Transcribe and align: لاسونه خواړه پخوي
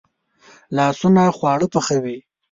لاسونه 0.75 1.23
خواړه 1.37 1.67
پخوي 1.73 2.17